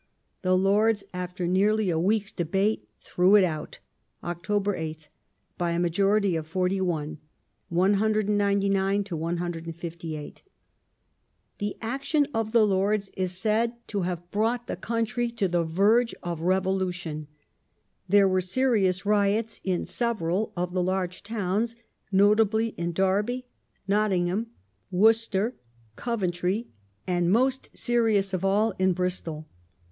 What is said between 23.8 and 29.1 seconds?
Nottingham, Worcester, Coventry, and— most serious of all— in